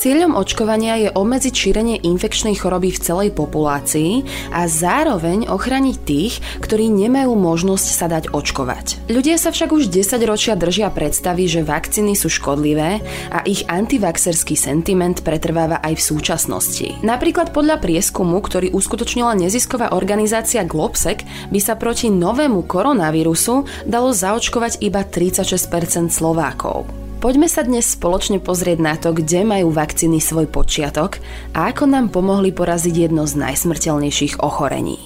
[0.00, 6.88] Cieľom očkovania je obmedziť šírenie infekčnej choroby v celej populácii a zároveň ochrániť tých, ktorí
[6.88, 9.12] nemajú možnosť sa dať očkovať.
[9.12, 14.56] Ľudia sa však už 10 ročia držia predstavy, že vakcíny sú škodlivé a ich antivaxerský
[14.56, 16.96] sentiment pretrváva aj v súčasnosti.
[17.04, 24.80] Napríklad podľa prieskumu, ktorý uskutočnila nezisková organizácia Globsec, by sa proti novému koronavírusu dalo zaočkovať
[24.80, 26.99] iba 36% Slovákov.
[27.20, 31.20] Poďme sa dnes spoločne pozrieť na to, kde majú vakcíny svoj počiatok
[31.52, 34.96] a ako nám pomohli poraziť jedno z najsmrteľnejších ochorení.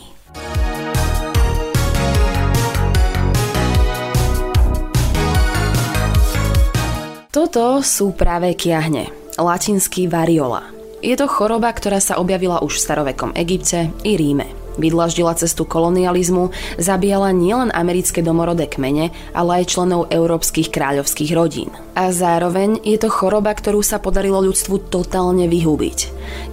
[7.35, 10.71] Toto sú práve kiahne, latinský variola.
[11.03, 14.64] Je to choroba, ktorá sa objavila už v starovekom Egypte i Ríme.
[14.75, 16.51] Vydlaždila cestu kolonializmu,
[16.83, 21.71] zabíjala nielen americké domorodé kmene, ale aj členov európskych kráľovských rodín.
[21.95, 25.99] A zároveň je to choroba, ktorú sa podarilo ľudstvu totálne vyhubiť.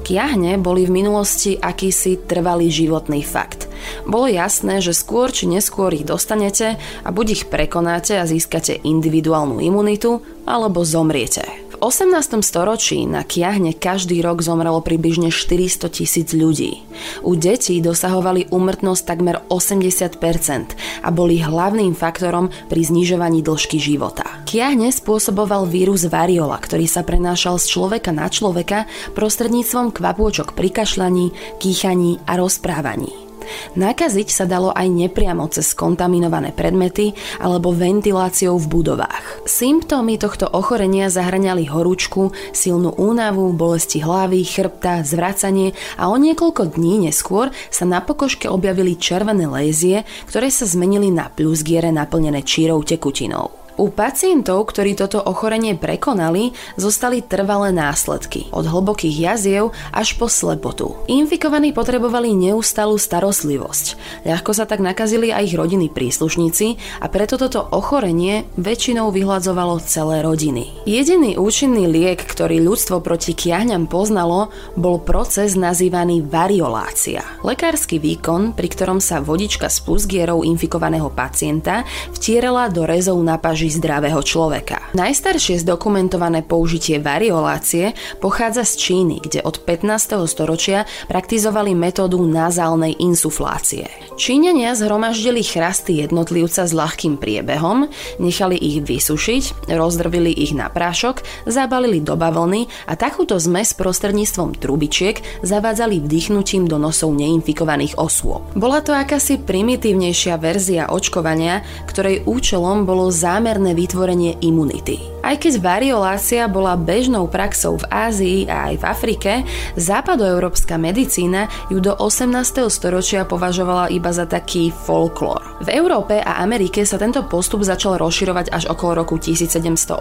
[0.05, 3.65] Kiahne boli v minulosti akýsi trvalý životný fakt.
[4.05, 9.57] Bolo jasné, že skôr či neskôr ich dostanete a buď ich prekonáte a získate individuálnu
[9.57, 11.70] imunitu, alebo zomriete.
[11.81, 12.45] 18.
[12.45, 16.85] storočí na kiahne každý rok zomrelo približne 400 tisíc ľudí.
[17.25, 24.45] U detí dosahovali úmrtnosť takmer 80% a boli hlavným faktorom pri znižovaní dĺžky života.
[24.45, 28.85] Kiahne spôsoboval vírus variola, ktorý sa prenášal z človeka na človeka
[29.17, 33.30] prostredníctvom kvapôčok pri kašľaní, kýchaní a rozprávaní.
[33.77, 39.45] Nakaziť sa dalo aj nepriamo cez kontaminované predmety alebo ventiláciou v budovách.
[39.47, 47.07] Symptómy tohto ochorenia zahrňali horúčku, silnú únavu, bolesti hlavy, chrbta, zvracanie a o niekoľko dní
[47.07, 53.60] neskôr sa na pokožke objavili červené lézie, ktoré sa zmenili na plusgiere naplnené čírou tekutinou.
[53.79, 60.99] U pacientov, ktorí toto ochorenie prekonali, zostali trvalé následky, od hlbokých jaziev až po slepotu.
[61.07, 63.85] Infikovaní potrebovali neustalú starostlivosť.
[64.27, 70.19] Ľahko sa tak nakazili aj ich rodiny príslušníci a preto toto ochorenie väčšinou vyhľadzovalo celé
[70.19, 70.83] rodiny.
[70.83, 77.23] Jediný účinný liek, ktorý ľudstvo proti kiahňam poznalo, bol proces nazývaný variolácia.
[77.41, 83.60] Lekársky výkon, pri ktorom sa vodička s plusgierou infikovaného pacienta vtierala do rezov na paži
[83.61, 84.89] koži zdravého človeka.
[84.97, 90.17] Najstaršie zdokumentované použitie variolácie pochádza z Číny, kde od 15.
[90.25, 93.85] storočia praktizovali metódu nazálnej insuflácie.
[94.17, 97.85] Číňania zhromaždili chrasty jednotlivca s ľahkým priebehom,
[98.17, 105.21] nechali ich vysušiť, rozdrvili ich na prášok, zabalili do bavlny a takúto zmes prostredníctvom trubičiek
[105.45, 108.41] zavádzali vdýchnutím do nosov neinfikovaných osôb.
[108.57, 114.95] Bola to akási primitívnejšia verzia očkovania, ktorej účelom bolo zámer zámerné vytvorenie imunity.
[115.27, 119.31] Aj keď variolácia bola bežnou praxou v Ázii a aj v Afrike,
[119.75, 122.31] západoeurópska medicína ju do 18.
[122.71, 125.43] storočia považovala iba za taký folklór.
[125.67, 129.99] V Európe a Amerike sa tento postup začal rozširovať až okolo roku 1718,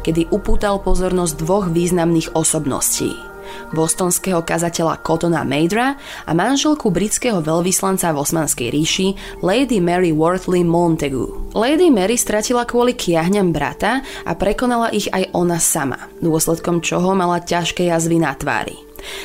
[0.00, 3.36] kedy upútal pozornosť dvoch významných osobností
[3.70, 5.94] bostonského kazateľa Cottona Madra
[6.26, 9.06] a manželku britského veľvyslanca v Osmanskej ríši
[9.42, 11.45] Lady Mary Wortley Montagu.
[11.56, 17.40] Lady Mary stratila kvôli kiahňam brata a prekonala ich aj ona sama, dôsledkom čoho mala
[17.40, 18.76] ťažké jazvy na tvári.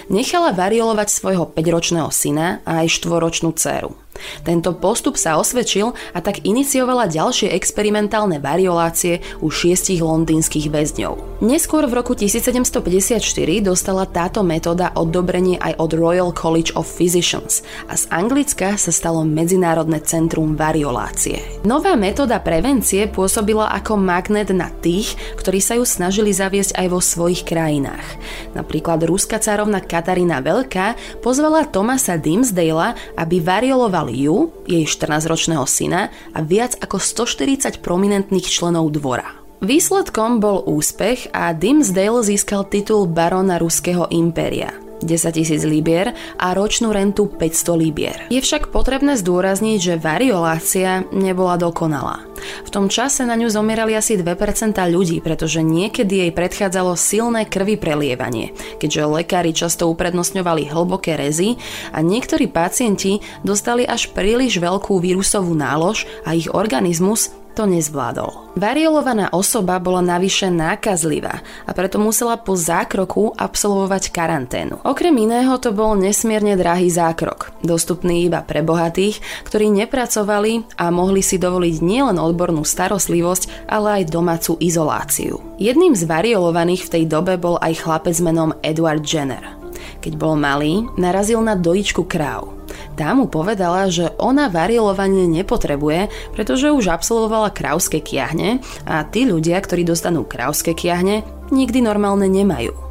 [0.07, 4.00] Nechala variolovať svojho 5-ročného syna a aj 4-ročnú dceru.
[4.43, 11.41] Tento postup sa osvedčil a tak iniciovala ďalšie experimentálne variolácie u šiestich londýnskych väzňov.
[11.41, 13.17] Neskôr v roku 1754
[13.65, 19.25] dostala táto metóda odobrenie aj od Royal College of Physicians a z Anglicka sa stalo
[19.25, 21.41] Medzinárodné centrum variolácie.
[21.65, 27.01] Nová metóda prevencie pôsobila ako magnet na tých, ktorí sa ju snažili zaviesť aj vo
[27.01, 28.05] svojich krajinách.
[28.53, 30.93] Napríklad ruská carovna Katarína Veľká
[31.25, 38.91] pozvala Thomasa Dimsdale, aby varioloval ju, jej 14-ročného syna a viac ako 140 prominentných členov
[38.91, 39.41] dvora.
[39.61, 44.73] Výsledkom bol úspech a Dimsdale získal titul barona Ruského impéria.
[45.03, 48.17] 10 tisíc libier a ročnú rentu 500 libier.
[48.29, 52.31] Je však potrebné zdôrazniť, že variolácia nebola dokonalá.
[52.65, 57.77] V tom čase na ňu zomierali asi 2% ľudí, pretože niekedy jej predchádzalo silné krvi
[57.77, 61.61] prelievanie, keďže lekári často uprednostňovali hlboké rezy
[61.93, 68.55] a niektorí pacienti dostali až príliš veľkú vírusovú nálož a ich organizmus to nezvládol.
[68.55, 74.83] Variolovaná osoba bola navyše nákazlivá a preto musela po zákroku absolvovať karanténu.
[74.83, 81.23] Okrem iného to bol nesmierne drahý zákrok, dostupný iba pre bohatých, ktorí nepracovali a mohli
[81.23, 85.39] si dovoliť nielen odbornú starostlivosť, ale aj domácu izoláciu.
[85.59, 89.57] Jedným z variolovaných v tej dobe bol aj chlapec menom Edward Jenner.
[90.01, 92.60] Keď bol malý, narazil na dojičku kráv.
[92.99, 99.57] Tá mu povedala, že ona varilovanie nepotrebuje, pretože už absolvovala krávské kiahne a tí ľudia,
[99.63, 102.90] ktorí dostanú krávské kiahne, nikdy normálne nemajú.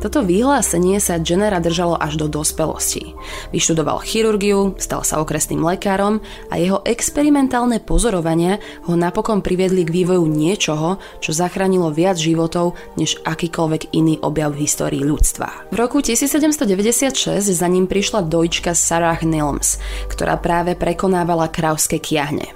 [0.00, 3.14] Toto vyhlásenie sa Jennera držalo až do dospelosti.
[3.54, 10.24] Vyštudoval chirurgiu, stal sa okresným lekárom a jeho experimentálne pozorovania ho napokon priviedli k vývoju
[10.24, 15.70] niečoho, čo zachránilo viac životov než akýkoľvek iný objav v histórii ľudstva.
[15.70, 22.52] V roku 1796 za ním prišla dojčka Sarah Nilms, ktorá práve prekonávala krávské kiahne.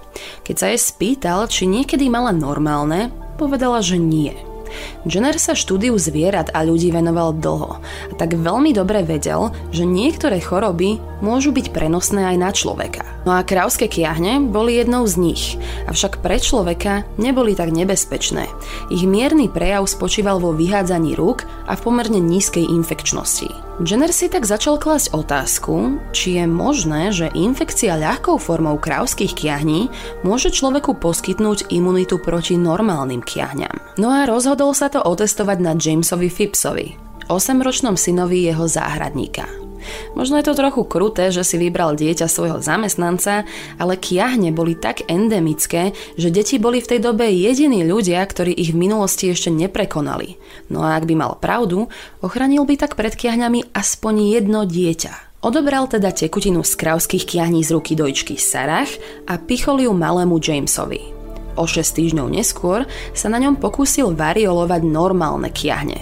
[0.46, 4.53] Keď sa jej spýtal, či niekedy mala normálne, povedala, že nie.
[5.08, 10.40] Jenner sa štúdiu zvierat a ľudí venoval dlho a tak veľmi dobre vedel, že niektoré
[10.40, 13.02] choroby môžu byť prenosné aj na človeka.
[13.24, 15.44] No a krávské kiahne boli jednou z nich,
[15.88, 18.44] avšak pre človeka neboli tak nebezpečné.
[18.92, 23.63] Ich mierny prejav spočíval vo vyhádzaní rúk a v pomerne nízkej infekčnosti.
[23.82, 29.90] Jenner si tak začal klásť otázku, či je možné, že infekcia ľahkou formou krávských kiahní
[30.22, 33.98] môže človeku poskytnúť imunitu proti normálnym kiahňam.
[33.98, 36.94] No a rozhodol sa to otestovať na Jamesovi Phippsovi,
[37.26, 39.63] 8-ročnom synovi jeho záhradníka.
[40.14, 43.48] Možno je to trochu kruté, že si vybral dieťa svojho zamestnanca,
[43.78, 48.72] ale kiahne boli tak endemické, že deti boli v tej dobe jediní ľudia, ktorí ich
[48.72, 50.36] v minulosti ešte neprekonali.
[50.70, 51.88] No a ak by mal pravdu,
[52.24, 55.44] ochránil by tak pred kiahňami aspoň jedno dieťa.
[55.44, 58.88] Odobral teda tekutinu z krávských kiahní z ruky dojčky Sarah
[59.28, 61.12] a pichol ju malému Jamesovi.
[61.60, 66.00] O 6 týždňov neskôr sa na ňom pokúsil variolovať normálne kiahne.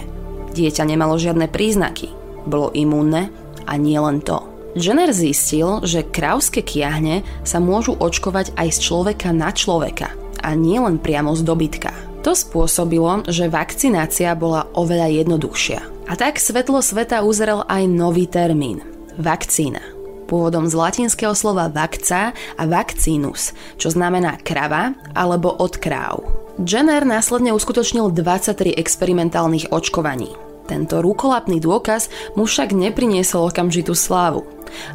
[0.55, 2.09] Dieťa nemalo žiadne príznaky.
[2.47, 3.29] Bolo imúnne
[3.67, 4.41] a nie len to.
[4.73, 10.09] Jenner zistil, že krávské kiahne sa môžu očkovať aj z človeka na človeka
[10.41, 11.93] a nie len priamo z dobytka.
[12.25, 15.79] To spôsobilo, že vakcinácia bola oveľa jednoduchšia.
[16.07, 18.81] A tak svetlo sveta uzrel aj nový termín–
[19.19, 19.83] vakcína.
[20.25, 26.23] Pôvodom z latinského slova vakca a vakcínus, čo znamená krava alebo od kráv.
[26.57, 30.31] Jenner následne uskutočnil 23 experimentálnych očkovaní.
[30.63, 32.07] Tento rukolapný dôkaz
[32.39, 34.47] mu však nepriniesol okamžitú slávu.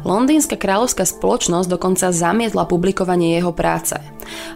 [0.03, 3.95] Londýnska kráľovská spoločnosť dokonca zamietla publikovanie jeho práce.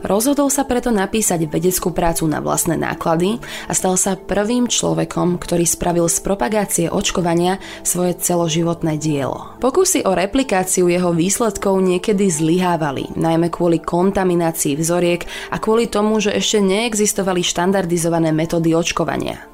[0.06, 5.66] Rozhodol sa preto napísať vedeckú prácu na vlastné náklady a stal sa prvým človekom, ktorý
[5.66, 9.58] spravil z propagácie očkovania svoje celoživotné dielo.
[9.64, 16.36] Pokusy o replikáciu jeho výsledkov niekedy zlyhávali, najmä kvôli kontaminácii vzoriek a kvôli tomu, že
[16.36, 19.53] ešte neexistovali štandardizované metódy očkovania.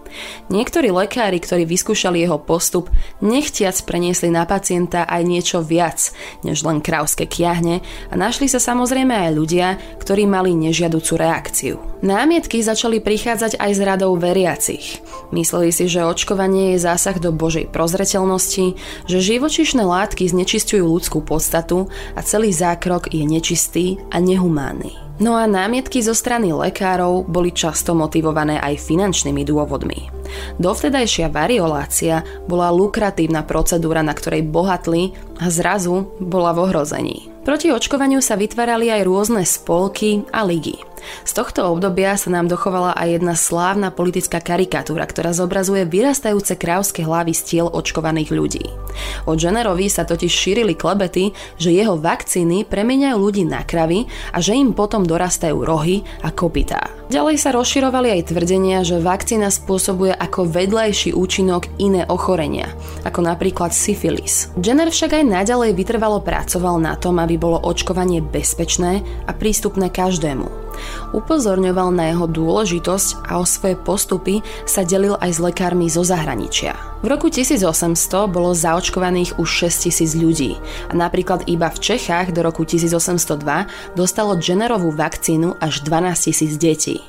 [0.50, 2.90] Niektorí lekári, ktorí vyskúšali jeho postup,
[3.20, 6.12] nechtiac preniesli na pacienta aj niečo viac,
[6.42, 9.68] než len krávské kiahne a našli sa samozrejme aj ľudia,
[10.02, 11.76] ktorí mali nežiaducu reakciu.
[12.00, 15.04] Námietky začali prichádzať aj z radou veriacich.
[15.30, 18.74] Mysleli si, že očkovanie je zásah do Božej prozreteľnosti,
[19.06, 21.86] že živočišné látky znečistujú ľudskú podstatu
[22.18, 25.10] a celý zákrok je nečistý a nehumánny.
[25.20, 30.08] No a námietky zo strany lekárov boli často motivované aj finančnými dôvodmi.
[30.64, 35.12] Dovtedajšia variolácia bola lukratívna procedúra, na ktorej bohatli
[35.44, 37.18] a zrazu bola v ohrození.
[37.44, 40.89] Proti očkovaniu sa vytvárali aj rôzne spolky a ligy.
[41.28, 47.06] Z tohto obdobia sa nám dochovala aj jedna slávna politická karikatúra, ktorá zobrazuje vyrastajúce krávské
[47.06, 48.66] hlavy z tiel očkovaných ľudí.
[49.26, 54.58] O Jennerovi sa totiž šírili klebety, že jeho vakcíny premeniajú ľudí na kravy a že
[54.58, 57.00] im potom dorastajú rohy a kopytá.
[57.10, 62.70] Ďalej sa rozširovali aj tvrdenia, že vakcína spôsobuje ako vedľajší účinok iné ochorenia,
[63.02, 64.54] ako napríklad syfilis.
[64.62, 70.69] Jenner však aj naďalej vytrvalo pracoval na tom, aby bolo očkovanie bezpečné a prístupné každému.
[71.12, 76.78] Upozorňoval na jeho dôležitosť a o svoje postupy sa delil aj s lekármi zo zahraničia.
[77.00, 80.60] V roku 1800 bolo zaočkovaných už 6000 ľudí
[80.92, 87.00] a napríklad iba v Čechách do roku 1802 dostalo Jennerovú vakcínu až 12 000 detí.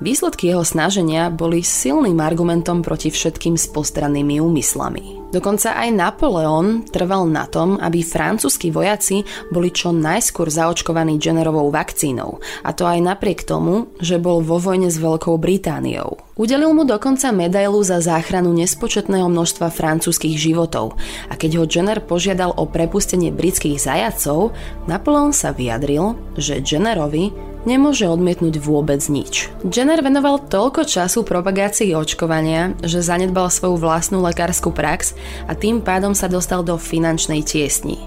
[0.00, 5.26] Výsledky jeho snaženia boli silným argumentom proti všetkým spostrannými úmyslami.
[5.26, 12.38] Dokonca aj Napoleon trval na tom, aby francúzskí vojaci boli čo najskôr zaočkovaní Jennerovou vakcínou,
[12.62, 16.22] a to aj napriek tomu, že bol vo vojne s Veľkou Britániou.
[16.36, 20.94] Udelil mu dokonca medailu za záchranu nespočetného množstva francúzskych životov
[21.32, 24.52] a keď ho Jenner požiadal o prepustenie britských zajacov,
[24.84, 29.52] Napoleon sa vyjadril, že Jennerovi nemôže odmietnúť vôbec nič.
[29.66, 35.12] Jenner venoval toľko času propagácii očkovania, že zanedbal svoju vlastnú lekárskú prax
[35.44, 38.00] a tým pádom sa dostal do finančnej tiesni.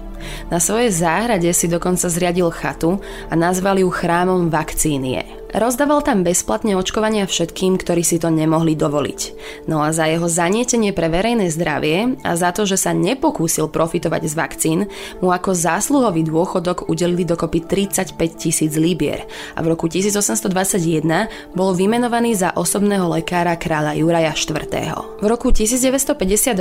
[0.52, 5.39] Na svojej záhrade si dokonca zriadil chatu a nazval ju chrámom vakcínie.
[5.50, 9.20] Rozdával tam bezplatne očkovania všetkým, ktorí si to nemohli dovoliť.
[9.66, 14.22] No a za jeho zanietenie pre verejné zdravie a za to, že sa nepokúsil profitovať
[14.30, 14.78] z vakcín,
[15.18, 19.26] mu ako zásluhový dôchodok udelili dokopy 35 tisíc libier
[19.58, 24.70] a v roku 1821 bol vymenovaný za osobného lekára kráľa Juraja IV.
[25.18, 26.54] V roku 1958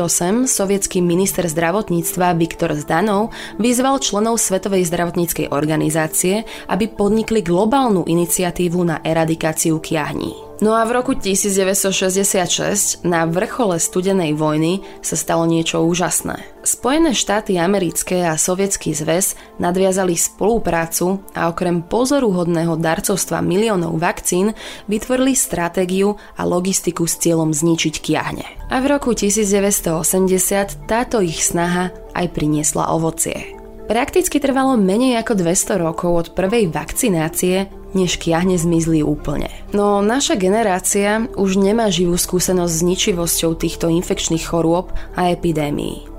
[0.50, 3.30] sovietský minister zdravotníctva Viktor Zdanov
[3.62, 10.34] vyzval členov Svetovej zdravotníckej organizácie, aby podnikli globálnu iniciatívu iniciatívu na eradikáciu kiahní.
[10.60, 16.36] No a v roku 1966 na vrchole studenej vojny sa stalo niečo úžasné.
[16.68, 24.52] Spojené štáty americké a sovietský zväz nadviazali spoluprácu a okrem pozoruhodného darcovstva miliónov vakcín
[24.92, 28.44] vytvorili stratégiu a logistiku s cieľom zničiť kiahne.
[28.68, 33.56] A v roku 1980 táto ich snaha aj priniesla ovocie.
[33.90, 39.50] Prakticky trvalo menej ako 200 rokov od prvej vakcinácie, než kiahne zmizli úplne.
[39.74, 46.10] No naša generácia už nemá živú skúsenosť s ničivosťou týchto infekčných chorôb a epidémií.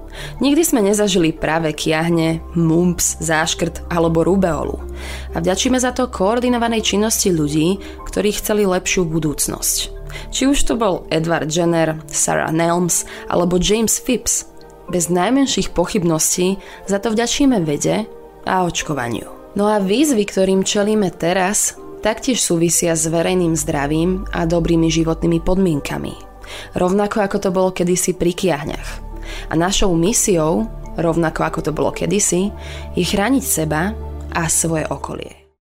[0.43, 4.83] Nikdy sme nezažili práve kiahne, mumps, záškrt alebo rubeolu.
[5.33, 9.77] A vďačíme za to koordinovanej činnosti ľudí, ktorí chceli lepšiu budúcnosť.
[10.35, 14.50] Či už to bol Edward Jenner, Sarah Nelms alebo James Phipps,
[14.91, 16.59] bez najmenších pochybností
[16.91, 18.11] za to vďačíme vede
[18.43, 19.39] a očkovaniu.
[19.59, 21.75] No a výzvy, ktorým čelíme teraz,
[22.07, 26.14] taktiež súvisia s verejným zdravím a dobrými životnými podmienkami.
[26.78, 28.90] Rovnako ako to bolo kedysi pri kiahňach.
[29.50, 30.66] A našou misiou,
[30.99, 32.50] rovnako ako to bolo kedysi,
[32.95, 33.95] je chrániť seba
[34.30, 35.39] a svoje okolie.